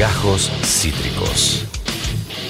[0.00, 1.66] Gajos Cítricos.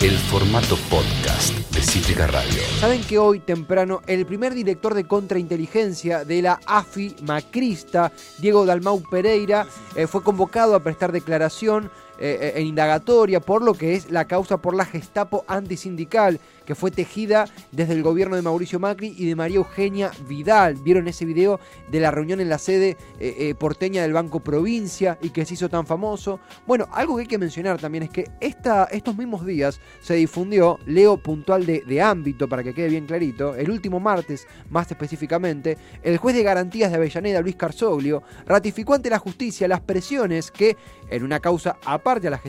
[0.00, 2.62] El formato podcast de Cítrica Radio.
[2.78, 9.02] Saben que hoy temprano el primer director de contrainteligencia de la AFI macrista, Diego Dalmau
[9.02, 9.66] Pereira,
[9.96, 11.90] eh, fue convocado a prestar declaración
[12.20, 16.38] eh, eh, en indagatoria por lo que es la causa por la Gestapo antisindical
[16.70, 20.76] que fue tejida desde el gobierno de Mauricio Macri y de María Eugenia Vidal.
[20.76, 21.58] ¿Vieron ese video
[21.90, 25.68] de la reunión en la sede eh, porteña del Banco Provincia y que se hizo
[25.68, 26.38] tan famoso?
[26.68, 30.78] Bueno, algo que hay que mencionar también es que esta, estos mismos días se difundió,
[30.86, 36.18] leo puntual de, ámbito para que quede bien clarito, el último martes más específicamente, el
[36.18, 40.76] juez de garantías de Avellaneda, Luis Carzoglio, ratificó ante la justicia las presiones que,
[41.08, 42.40] en una causa aparte a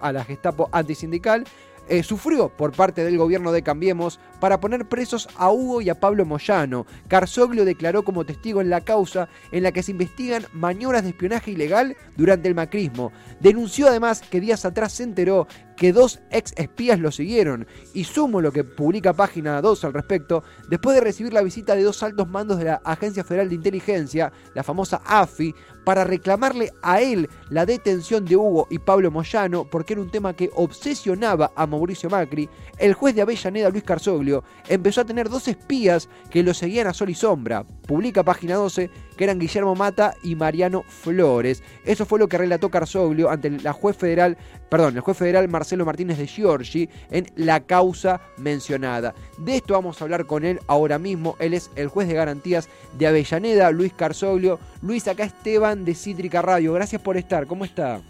[0.00, 1.44] a la Gestapo antisindical,
[1.88, 5.98] eh, sufrió por parte del gobierno de Cambiemos para poner presos a Hugo y a
[5.98, 6.86] Pablo Moyano.
[7.08, 11.50] Carzoglio declaró como testigo en la causa en la que se investigan maniobras de espionaje
[11.52, 13.12] ilegal durante el macrismo.
[13.40, 15.46] Denunció además que días atrás se enteró
[15.78, 17.66] que dos ex espías lo siguieron.
[17.94, 21.84] Y sumo lo que publica página 2 al respecto, después de recibir la visita de
[21.84, 25.54] dos altos mandos de la Agencia Federal de Inteligencia, la famosa AFI,
[25.84, 30.34] para reclamarle a él la detención de Hugo y Pablo Moyano, porque era un tema
[30.34, 35.48] que obsesionaba a Mauricio Macri, el juez de Avellaneda, Luis Carzoglio, empezó a tener dos
[35.48, 37.64] espías que lo seguían a sol y sombra.
[37.86, 41.62] Publica página 12 que eran Guillermo Mata y Mariano Flores.
[41.84, 44.36] Eso fue lo que relató Carzoglio ante la juez federal,
[44.68, 49.14] perdón, el juez federal Marcelo Martínez de Giorgi en la causa mencionada.
[49.38, 51.36] De esto vamos a hablar con él ahora mismo.
[51.38, 54.58] Él es el juez de garantías de Avellaneda, Luis Carzoglio.
[54.82, 56.72] Luis, acá Esteban de Cítrica Radio.
[56.72, 57.46] Gracias por estar.
[57.46, 58.00] ¿Cómo está?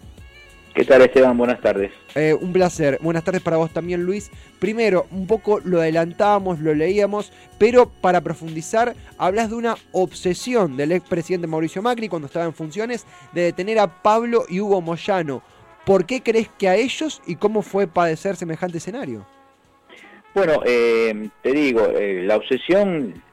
[0.73, 1.37] ¿Qué tal Esteban?
[1.37, 1.91] Buenas tardes.
[2.15, 2.99] Eh, un placer.
[3.01, 4.31] Buenas tardes para vos también, Luis.
[4.59, 10.91] Primero, un poco lo adelantábamos, lo leíamos, pero para profundizar, hablas de una obsesión del
[10.91, 15.41] expresidente Mauricio Macri cuando estaba en funciones de detener a Pablo y Hugo Moyano.
[15.89, 19.25] ¿Por qué crees que a ellos y cómo fue padecer semejante escenario?
[20.35, 23.23] Bueno, eh, te digo, eh, la obsesión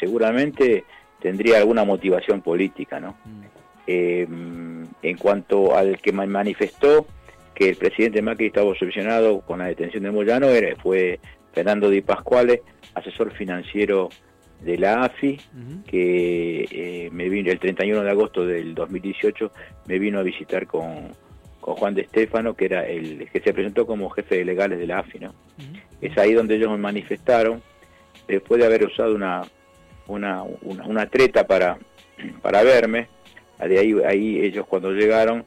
[0.00, 0.84] seguramente
[1.20, 3.18] tendría alguna motivación política, ¿no?
[3.26, 3.42] Mm.
[3.86, 4.26] Eh,
[5.02, 7.06] en cuanto al que manifestó
[7.54, 10.46] que el presidente Macri estaba obsesionado con la detención de Moyano,
[10.82, 11.20] fue
[11.52, 12.62] Fernando Di Pascuale,
[12.94, 14.08] asesor financiero
[14.62, 15.38] de la AFI,
[15.86, 19.52] que eh, me vino el 31 de agosto del 2018,
[19.86, 21.10] me vino a visitar con,
[21.66, 24.86] con Juan de Estefano, que era el que se presentó como jefe de legales de
[24.86, 25.18] la AFI.
[25.18, 25.34] ¿no?
[26.00, 27.60] Es ahí donde ellos me manifestaron,
[28.28, 29.42] después de haber usado una,
[30.06, 31.76] una, una treta para,
[32.40, 33.08] para verme,
[33.58, 35.44] de ahí, ahí ellos cuando llegaron,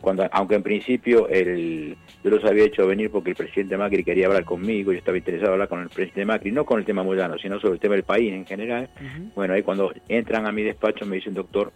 [0.00, 4.26] cuando, aunque en principio el, yo los había hecho venir porque el presidente Macri quería
[4.26, 7.04] hablar conmigo, yo estaba interesado en hablar con el presidente Macri, no con el tema
[7.04, 8.88] Moyano, sino sobre el tema del país en general.
[9.36, 11.70] Bueno, ahí cuando entran a mi despacho me dicen, doctor,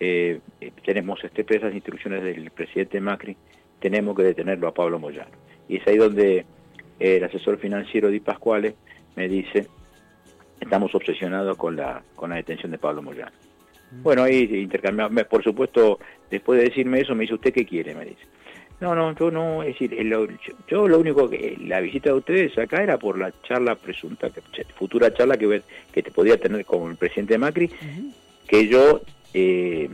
[0.00, 0.40] eh,
[0.84, 3.36] tenemos este, esas instrucciones del presidente Macri,
[3.78, 5.30] tenemos que detenerlo a Pablo Moyano.
[5.68, 6.46] Y es ahí donde
[6.98, 8.74] el asesor financiero Di Pascuale
[9.14, 9.66] me dice,
[10.58, 13.32] estamos obsesionados con la, con la detención de Pablo Moyano.
[14.02, 15.98] Bueno, ahí intercambiamos, por supuesto,
[16.30, 17.94] después de decirme eso, me dice, ¿usted qué quiere?
[17.94, 18.22] Me dice.
[18.80, 19.94] No, no, yo no, es decir,
[20.68, 24.30] yo, lo único que, la visita de ustedes acá era por la charla presunta,
[24.74, 25.62] futura charla que,
[25.92, 27.70] que te podía tener con el presidente Macri,
[28.46, 29.02] que yo,
[29.34, 29.88] eh,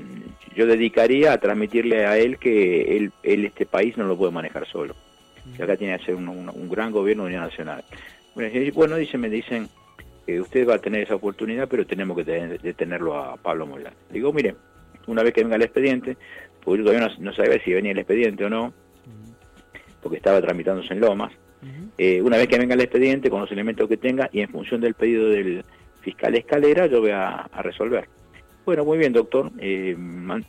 [0.55, 4.95] yo dedicaría a transmitirle a él que él, este país no lo puede manejar solo,
[5.57, 7.85] que acá tiene que ser un, un, gran gobierno de unidad nacional.
[8.35, 9.69] Bueno, dice, me dicen,
[10.27, 13.97] que usted va a tener esa oportunidad, pero tenemos que detenerlo a Pablo Moyano.
[14.11, 14.57] Digo, mire,
[15.07, 16.17] una vez que venga el expediente,
[16.63, 18.75] porque yo todavía no, sabía si venía el expediente o no,
[20.03, 21.33] porque estaba tramitándose en Lomas,
[21.99, 24.81] eh, una vez que venga el expediente, con los elementos que tenga, y en función
[24.81, 25.65] del pedido del
[26.01, 28.09] fiscal Escalera, yo voy a, resolver.
[28.67, 29.53] Bueno, muy bien, doctor.
[29.61, 29.97] Eh,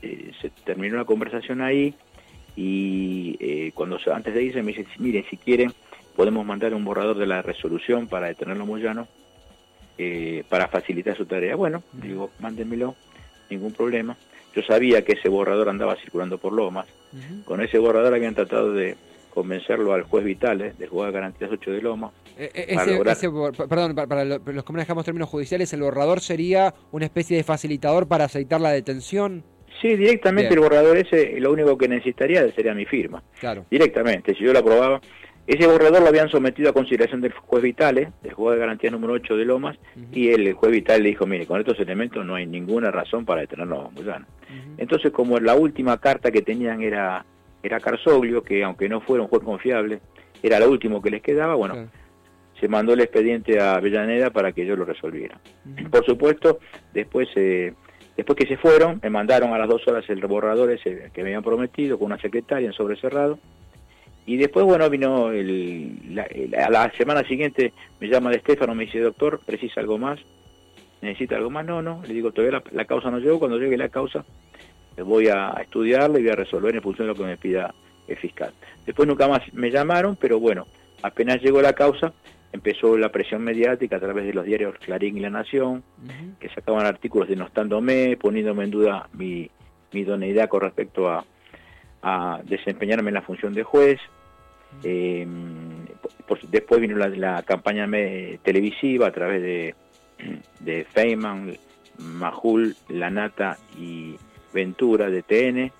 [0.02, 1.94] eh, se terminó la conversación ahí
[2.56, 5.72] y cuando antes de irse me dice, miren, si quieren,
[6.16, 9.08] podemos mandar un borrador de la resolución para detenerlo a Moyano
[10.00, 11.56] eh, para facilitar su tarea.
[11.56, 12.96] Bueno, digo, mándenmelo,
[13.52, 14.18] ningún problema.
[14.56, 16.88] Yo sabía que ese borrador andaba circulando por Lomas.
[17.46, 18.98] Con ese borrador habían tratado de
[19.38, 22.12] convencerlo al juez Vitales, del juez de garantías 8 de Lomas.
[22.40, 22.76] Eh, eh,
[23.70, 28.26] perdón, para, los que manejamos términos judiciales, ¿el borrador sería una especie de facilitador para
[28.26, 29.44] aceitar la detención?
[29.80, 33.22] Sí, directamente el borrador ese, lo único que necesitaría sería mi firma.
[33.40, 33.64] Claro.
[33.70, 35.02] Directamente, si yo lo aprobaba,
[35.46, 39.14] ese borrador lo habían sometido a consideración del juez Vitale, del juez de garantía número
[39.14, 39.78] 8 de Lomas,
[40.12, 43.42] y el juez Vitale le dijo, mire, con estos elementos no hay ninguna razón para
[43.42, 44.26] detenerlo a Moyano.
[44.80, 47.24] Entonces, como la última carta que tenían era,
[47.68, 50.00] era Carsoglio, que aunque no fuera un juez confiable,
[50.42, 51.90] era lo último que les quedaba, bueno,
[52.60, 55.40] se mandó el expediente a Avellaneda para que yo lo resolviera.
[55.92, 56.60] Por supuesto,
[56.94, 57.74] después se
[58.18, 61.30] Después que se fueron, me mandaron a las dos horas el borrador ese que me
[61.30, 63.38] habían prometido con una secretaria en sobre cerrado.
[64.26, 66.20] Y después, bueno, vino el,
[66.58, 70.20] a la semana siguiente, me llama de Estefano, me dice, doctor, ¿precisa algo más?
[71.00, 71.64] ¿Necesita algo más?
[71.64, 72.02] No, no.
[72.08, 73.38] Le digo, todavía la, causa no llegó.
[73.38, 74.26] Cuando llegue la causa,
[75.04, 77.74] voy a estudiarla y voy a resolver en función de lo que me pida
[78.08, 78.54] el fiscal.
[78.86, 80.66] Después nunca más me llamaron, pero bueno,
[81.02, 82.14] apenas llegó la causa,
[82.52, 85.84] empezó la presión mediática a través de los diarios Clarín y La Nación,
[86.40, 89.50] que sacaban artículos denostándome, poniéndome en duda mi,
[89.92, 91.26] mi idoneidad con respecto a,
[92.02, 94.00] a desempeñarme en la función de juez.
[94.84, 95.26] Eh,
[96.50, 97.88] después vino la, campaña
[98.44, 99.76] televisiva a través de,
[100.60, 101.58] de Feynman,
[102.00, 104.16] Majul, Lanata y
[104.58, 105.72] Ventura de TN,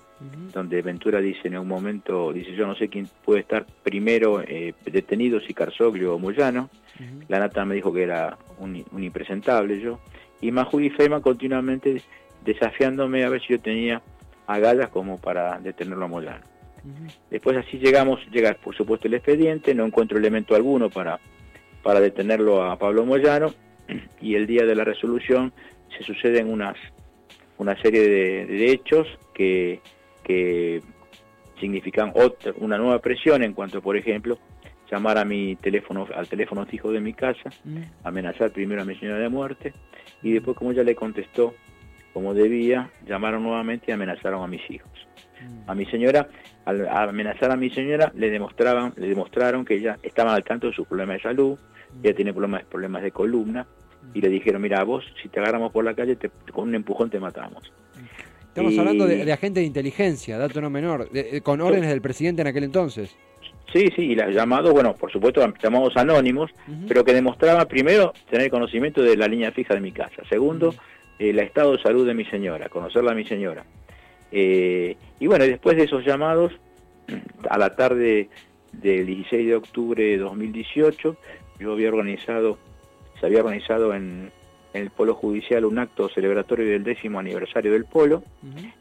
[0.52, 4.72] donde Ventura dice en un momento, dice yo no sé quién puede estar primero eh,
[4.84, 6.70] detenido, si Carzoglio o Moyano.
[7.26, 9.98] Lanata me dijo que era un, impresentable yo.
[10.40, 12.02] Y Majul y Feynman continuamente
[12.44, 14.00] desafiándome a ver si yo tenía
[14.46, 16.44] agallas como para detenerlo a Moyano.
[17.30, 21.18] Después así llegamos, llega por supuesto el expediente, no encuentro elemento alguno para,
[21.82, 23.52] para detenerlo a Pablo Moyano
[24.20, 25.52] y el día de la resolución
[25.96, 26.76] se suceden unas,
[27.58, 29.80] una serie de, hechos que,
[30.22, 30.82] que
[31.60, 34.38] significan otra, una nueva presión en cuanto, por ejemplo,
[34.90, 37.50] llamar a mi teléfono, al teléfono fijo de mi casa,
[38.04, 39.74] amenazar primero a mi señora de muerte
[40.22, 41.54] y después como ella le contestó
[42.12, 44.90] como debía, llamaron nuevamente y amenazaron a mis hijos.
[45.66, 46.28] A mi señora,
[46.64, 50.72] al amenazar a mi señora, le demostraban, le demostraron que ella estaba al tanto de
[50.72, 51.58] sus problemas de salud,
[52.02, 53.66] ella tiene problemas, problemas de columna,
[54.14, 57.10] y le dijeron, mira, vos si te agarramos por la calle, te, con un empujón
[57.10, 57.72] te matamos.
[58.48, 61.08] Estamos hablando de, agentes de inteligencia, dato no menor,
[61.42, 63.16] con órdenes del presidente en aquel entonces.
[63.72, 66.50] Sí, sí, y los llamados, bueno, por supuesto, llamados anónimos,
[66.88, 70.22] pero que demostraban primero tener conocimiento de la línea fija de mi casa.
[70.28, 70.74] Segundo,
[71.18, 73.64] el estado de salud de mi señora, conocerla a mi señora.
[74.32, 76.52] Eh, y bueno, después de esos llamados,
[77.48, 78.28] a la tarde
[78.72, 81.16] del 16 de octubre de 2018,
[81.60, 82.58] yo había organizado,
[83.20, 84.30] se había organizado en,
[84.74, 88.22] el Polo Judicial un acto celebratorio del décimo aniversario del Polo,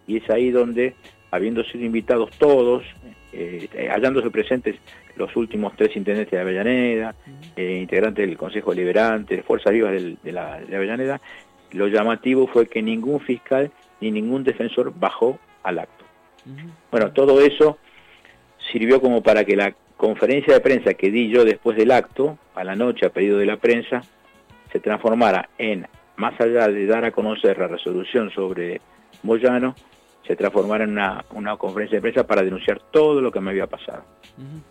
[0.06, 0.95] y es ahí donde,
[1.31, 2.84] habiendo sido invitados todos,
[3.31, 4.75] eh, hallándose presentes
[5.16, 7.16] los últimos tres intendentes de Avellaneda,
[7.56, 11.22] eh, integrantes del Consejo Liberante, Fuerzas Vivas de, la, de Avellaneda,
[11.72, 16.06] lo llamativo fue que ningún fiscal ni ningún defensor bajó al acto.
[16.92, 17.78] Bueno, todo eso
[18.72, 22.63] sirvió como para que la conferencia de prensa que di yo después del acto, a
[22.63, 24.04] la noche a pedido de la prensa,
[24.71, 25.87] se transformara en,
[26.17, 28.81] más allá de dar a conocer la resolución sobre
[29.23, 29.75] Moyano,
[30.25, 33.67] se transformara en una, una conferencia de prensa para denunciar todo lo que me había
[33.67, 34.03] pasado.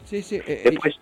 [0.04, 0.40] Sí, sí.
[0.46, 0.94] Eh, después,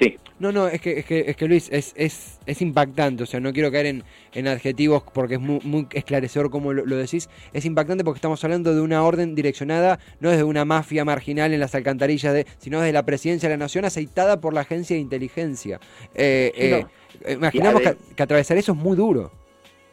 [0.00, 0.16] Sí.
[0.38, 3.40] No, no, es que, es que, es que Luis, es, es, es impactante, o sea,
[3.40, 7.64] no quiero caer en, en adjetivos porque es muy, muy esclarecedor como lo, decís, es
[7.64, 11.74] impactante porque estamos hablando de una orden direccionada, no desde una mafia marginal en las
[11.74, 15.80] alcantarillas, de, sino desde la presidencia de la nación aceitada por la agencia de inteligencia.
[16.14, 16.84] Eh,
[17.24, 19.32] eh, imaginamos que, atravesar eso es muy duro.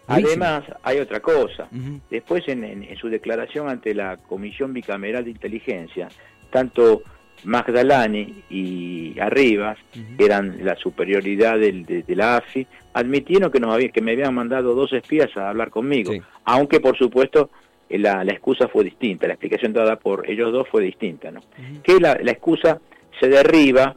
[0.07, 1.67] Además, hay otra cosa.
[2.11, 6.09] Después, en, en, su declaración ante la Comisión Bicameral de Inteligencia,
[6.51, 7.01] tanto
[7.45, 9.77] Magdalani y Arribas,
[10.17, 14.73] que eran la superioridad de, la AFI, admitieron que, nos había, que me habían mandado
[14.73, 16.13] dos espías a hablar conmigo,
[16.43, 17.49] aunque por supuesto
[17.89, 21.41] eh, la, excusa fue distinta, la explicación dada por ellos dos fue distinta, ¿no?
[21.83, 22.79] Que la, excusa
[23.19, 23.95] se derriba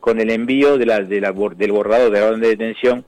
[0.00, 3.04] con el envío de la, del borrador de la orden de detención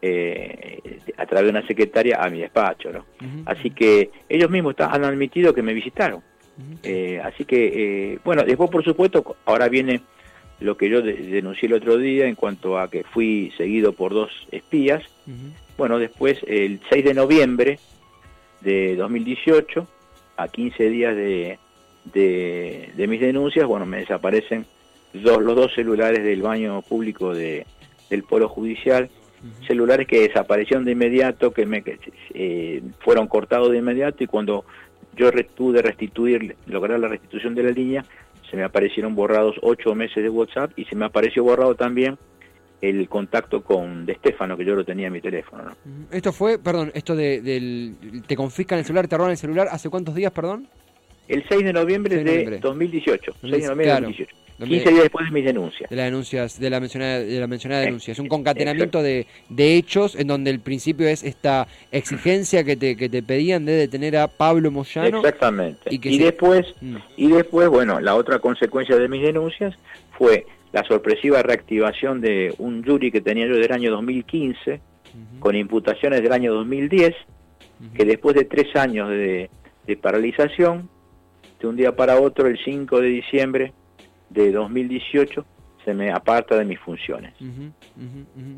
[0.00, 3.04] eh, a través de una secretaria a mi despacho, ¿no?
[3.46, 6.22] Así que ellos mismos han admitido que me visitaron.
[6.82, 10.00] Eh, así que, eh, bueno, después por supuesto, ahora viene
[10.60, 14.30] lo que yo denuncié el otro día en cuanto a que fui seguido por dos
[14.50, 15.02] espías.
[15.76, 17.78] Bueno, después, el 6 de noviembre
[18.60, 19.86] de 2018,
[20.36, 21.58] a 15 días de,
[22.12, 24.66] de, mis denuncias, bueno, me desaparecen
[25.12, 27.66] dos, los dos celulares del baño público de,
[28.10, 29.10] del Polo Judicial,
[29.66, 31.84] celulares que desaparecieron de inmediato, que me
[32.34, 34.64] eh, fueron cortados de inmediato y cuando
[35.18, 38.04] yo pude restituir, lograr la restitución de la línea,
[38.50, 42.16] se me aparecieron borrados ocho meses de WhatsApp y se me apareció borrado también
[42.80, 45.64] el contacto con De Stefano, que yo lo tenía en mi teléfono.
[46.12, 49.90] Esto fue, perdón, esto de, del, te confiscan el celular, te roban el celular, ¿hace
[49.90, 50.68] cuántos días, perdón?
[51.26, 53.32] El 6 de noviembre, de, 2018.
[53.40, 54.36] 6 de noviembre de 2018.
[54.66, 55.88] 15 días después de mis denuncias.
[55.88, 58.12] De las denuncias, de la mencionada, de la mencionada denuncia.
[58.12, 62.96] Es un concatenamiento de, de, hechos en donde el principio es esta exigencia que te,
[62.96, 65.18] que te pedían de detener a Pablo Moyano.
[65.18, 65.82] Exactamente.
[65.90, 66.96] Y, después, mm.
[67.16, 69.76] y después, bueno, la otra consecuencia de mis denuncias
[70.16, 74.80] fue la sorpresiva reactivación de un jury que tenía yo del año 2015,
[75.38, 77.14] con imputaciones del año 2010,
[77.94, 79.50] que después de tres años de,
[79.86, 80.88] de paralización,
[81.60, 83.72] de un día para otro, el 5 de diciembre
[84.30, 85.44] de 2018,
[85.84, 87.32] se me aparta de mis funciones.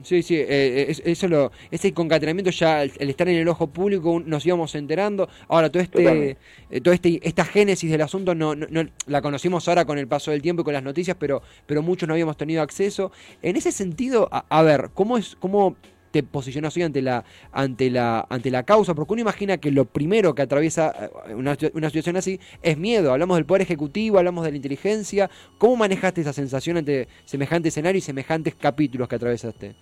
[0.02, 4.20] Sí, sí, eh, eh, eso lo, ese concatenamiento ya, el, estar en el ojo público,
[4.24, 5.28] nos íbamos enterando.
[5.46, 6.36] Ahora, todo este,
[6.70, 10.32] eh, todo este, esta génesis del asunto no, no, la conocimos ahora con el paso
[10.32, 13.12] del tiempo y con las noticias, pero, pero muchos no habíamos tenido acceso.
[13.42, 15.76] En ese sentido, a, a ver, ¿cómo es, cómo
[16.10, 19.84] te posicionas hoy ante la, ante la, ante la causa, porque uno imagina que lo
[19.84, 23.12] primero que atraviesa eh, una, situación así es miedo.
[23.12, 25.30] Hablamos del poder ejecutivo, hablamos de la inteligencia.
[25.58, 29.74] ¿Cómo manejaste esa sensación ante semejante escenario y semejantes capítulos que atravesaste?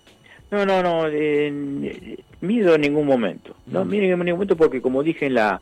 [0.51, 1.07] No, no, no,
[2.41, 3.55] miedo en ningún momento.
[3.67, 5.61] No, miedo en ningún momento porque como dije en la,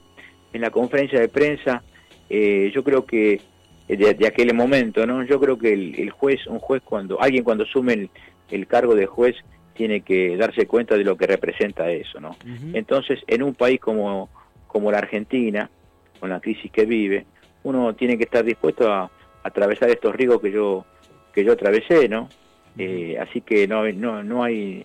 [0.54, 1.84] en la conferencia de prensa,
[2.30, 3.42] eh, yo creo que
[3.88, 5.24] de, aquel momento, ¿no?
[5.24, 8.10] Yo creo que el, juez, un juez cuando, alguien cuando asume
[8.50, 9.36] el cargo de juez,
[9.77, 12.36] tiene que darse cuenta de lo que representa eso, ¿no?
[12.74, 14.29] Entonces, en un país como,
[14.65, 15.69] como la Argentina,
[16.19, 17.25] con la crisis que vive,
[17.63, 19.12] uno tiene que estar dispuesto a,
[19.43, 20.86] atravesar estos riesgos que yo
[21.34, 22.27] que yo atravesé, ¿no?
[22.77, 24.84] Eh, así que no, no, no hay...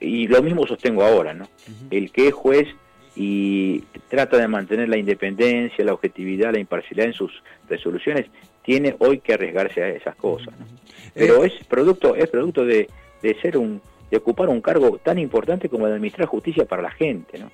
[0.00, 1.48] y lo mismo sostengo ahora, ¿no?
[1.90, 2.68] El que es juez
[3.14, 7.30] y trata de mantener la independencia, la objetividad, la imparcialidad en sus
[7.68, 8.26] resoluciones,
[8.64, 10.52] tiene hoy que arriesgarse a esas cosas.
[10.58, 10.66] ¿no?
[11.14, 12.88] Pero eh, es producto, es producto de,
[13.22, 13.80] de ser un,
[14.12, 17.38] de ocupar un cargo tan importante como el de administrar justicia para la gente.
[17.38, 17.50] ¿no?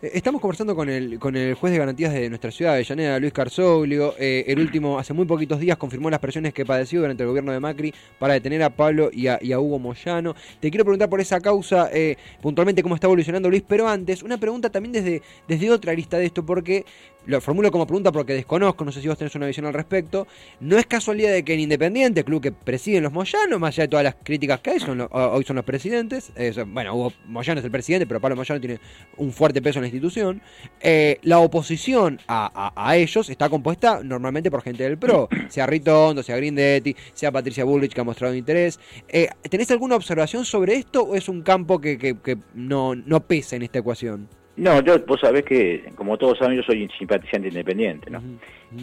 [0.00, 3.18] Eh, estamos conversando con el, con el juez de garantías de nuestra ciudad, de Llanera,
[3.18, 4.14] Luis Carzoglio.
[4.18, 7.52] Eh, el último, hace muy poquitos días, confirmó las presiones que padeció durante el gobierno
[7.52, 10.34] de Macri para detener a Pablo y a, Hugo Moyano.
[10.60, 14.38] Te quiero preguntar por esa causa, eh, puntualmente, cómo está evolucionando Luis, pero antes, una
[14.38, 16.86] pregunta también desde, desde otra lista de esto, porque
[17.26, 20.26] lo formulo como pregunta porque desconozco, no sé si vos tenés una visión al respecto.
[20.60, 23.88] No es casualidad de que en Independiente, club que presiden los Moyanos, más allá de
[23.88, 26.32] todas las críticas que hay, son hoy son los presidentes.
[26.68, 28.78] bueno, Hugo Moyano es el presidente, pero Pablo Moyano tiene
[29.16, 30.40] un fuerte peso en la institución.
[30.80, 36.36] Eh, la oposición a, ellos está compuesta normalmente por gente del PRO, sea Ritondo, sea
[36.36, 38.78] Grindetti, sea Patricia Bullrich, que ha mostrado interés.
[39.08, 43.56] Eh, ¿Tenés alguna observación sobre esto o es un campo que, que no, no pesa
[43.56, 44.28] en esta ecuación?
[44.56, 48.22] No, yo, vos sabés que, como todos saben, yo soy simpatizante independiente, ¿no?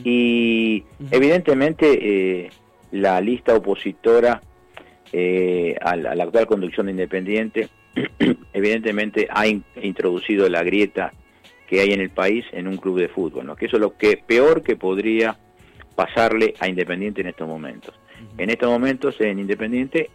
[0.04, 2.50] Y evidentemente eh,
[2.92, 4.42] la lista opositora
[5.12, 7.70] eh, a, la, actual conducción de Independiente,
[8.54, 11.14] evidentemente ha introducido la grieta
[11.68, 13.56] que hay en el país en un club de fútbol, ¿no?
[13.56, 15.38] Que eso es lo que peor que podría
[15.96, 17.94] pasarle a Independiente en estos momentos.
[18.38, 20.10] En estos momentos en Independiente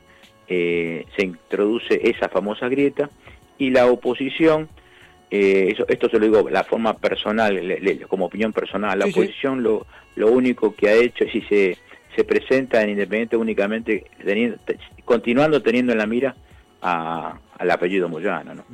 [0.48, 3.10] eh, se introduce esa famosa grieta
[3.58, 4.68] y la oposición
[5.30, 7.61] eh, eso, esto se lo digo la forma personal,
[8.08, 11.76] como opinión personal, la oposición lo, lo único que ha hecho es si se,
[12.16, 14.56] se presenta en Independiente únicamente teniendo,
[15.04, 16.35] continuando teniendo en la mira
[16.80, 18.54] a, al apellido Moyano.
[18.54, 18.64] ¿no?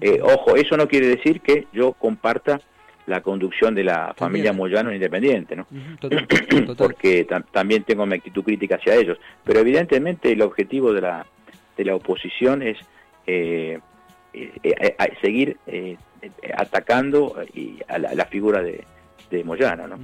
[0.00, 2.60] Eh, ojo, eso no quiere decir que yo comparta
[3.06, 5.66] la conducción de la familia Moyano en Independiente, ¿no?
[6.78, 11.26] porque también tengo mi actitud crítica hacia ellos, pero evidentemente el objetivo de la,
[11.76, 12.78] de la oposición es...
[13.26, 13.78] Eh,
[15.20, 15.96] seguir eh,
[16.56, 17.36] atacando
[17.88, 18.84] a la, figura de,
[19.44, 19.88] Moyano.
[19.88, 19.98] ¿no?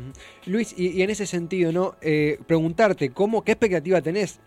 [0.46, 1.94] Luis, y, en ese sentido, ¿no?
[2.46, 4.40] preguntarte, ¿cómo, ¿qué expectativa tenés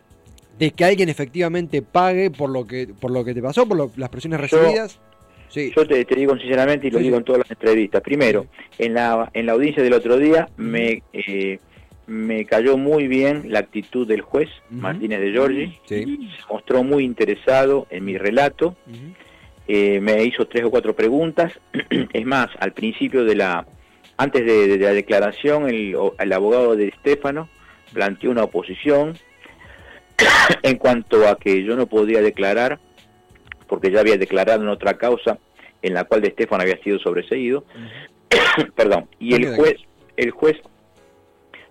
[0.60, 4.10] de que alguien efectivamente pague por lo que, por lo que te pasó, por las
[4.10, 5.00] presiones recibidas?
[5.54, 8.02] Yo te, digo sinceramente y lo digo en todas las entrevistas.
[8.02, 8.48] Primero,
[8.80, 11.04] en la, en la audiencia del otro día me,
[12.08, 15.78] me cayó muy bien la actitud del juez Martínez de Giorgi.
[15.86, 16.06] Se
[16.50, 18.76] mostró muy interesado en mi relato.
[19.68, 21.54] Eh, me hizo tres o cuatro preguntas.
[22.14, 23.66] es más, al principio de la,
[24.18, 27.50] antes de, la declaración, el, abogado de Estefano
[27.94, 29.18] planteó una oposición
[30.64, 32.80] en cuanto a que yo no podía declarar,
[33.68, 35.40] porque ya había declarado en otra causa
[35.82, 37.66] en la cual de Estefano había sido sobreseído.
[38.76, 39.08] Perdón.
[39.20, 39.76] Y el juez,
[40.18, 40.58] el juez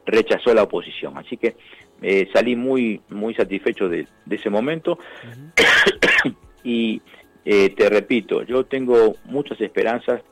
[0.07, 1.17] rechazó la oposición.
[1.19, 1.57] Así que
[2.03, 4.99] eh, salí muy, muy satisfecho de, ese momento.
[6.65, 7.01] y
[7.45, 10.23] eh, te repito, yo tengo muchas esperanzas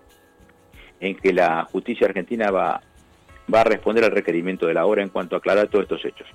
[1.00, 2.82] en que la justicia argentina va,
[3.52, 6.26] va a responder al requerimiento de la hora en cuanto a aclarar todos estos hechos.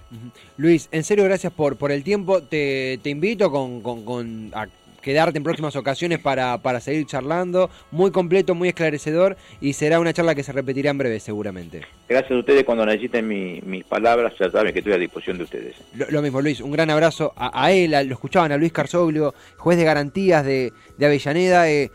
[0.58, 2.42] Luis, en serio, gracias por, por el tiempo.
[2.44, 4.68] Te, te invito con, con, a
[5.06, 7.70] quedarte en próximas ocasiones para, para seguir charlando.
[7.92, 11.82] Muy completo, muy esclarecedor y será una charla que se repetirá en breve seguramente.
[12.10, 15.76] Gracias a ustedes cuando necesiten mis palabras, ya saben que estoy a disposición de ustedes.
[16.10, 19.84] Lo, mismo, Luis, un gran abrazo a, él, lo escuchaban a Luis Carzoglio, juez de
[19.84, 21.70] garantías de, de Avellaneda.
[21.70, 21.92] Eh,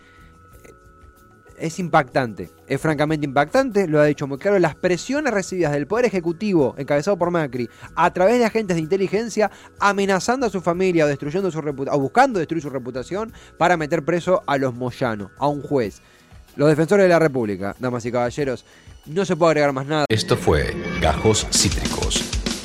[1.60, 6.06] es impactante, es francamente impactante, lo ha dicho muy claro, las presiones recibidas del Poder
[6.06, 11.08] Ejecutivo, encabezado por Macri, a través de agentes de inteligencia, amenazando a su familia o,
[11.08, 15.62] destruyendo su o buscando destruir su reputación para meter preso a los Moyano, a un
[15.62, 16.00] juez.
[16.56, 18.64] Los defensores de la República, damas y caballeros.
[19.06, 20.04] No se puede agregar más nada.
[20.08, 22.22] Esto fue Gajos Cítricos.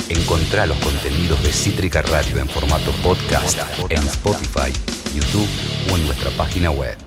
[0.10, 3.58] Encontrá los contenidos de Cítrica Radio en formato podcast
[3.90, 4.72] en Spotify,
[5.16, 5.50] YouTube
[5.92, 7.06] o en nuestra página web.